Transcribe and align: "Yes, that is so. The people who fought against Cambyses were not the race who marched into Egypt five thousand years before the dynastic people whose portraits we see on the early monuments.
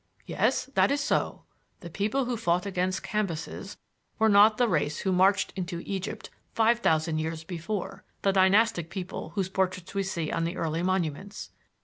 "Yes, 0.25 0.65
that 0.73 0.89
is 0.89 0.99
so. 0.99 1.43
The 1.81 1.89
people 1.91 2.25
who 2.25 2.35
fought 2.35 2.65
against 2.65 3.03
Cambyses 3.03 3.77
were 4.17 4.29
not 4.29 4.57
the 4.57 4.67
race 4.67 5.01
who 5.01 5.11
marched 5.11 5.53
into 5.55 5.83
Egypt 5.85 6.31
five 6.55 6.79
thousand 6.79 7.19
years 7.19 7.43
before 7.43 8.03
the 8.23 8.33
dynastic 8.33 8.89
people 8.89 9.29
whose 9.35 9.47
portraits 9.47 9.93
we 9.93 10.01
see 10.01 10.31
on 10.31 10.43
the 10.43 10.57
early 10.57 10.81
monuments. 10.81 11.51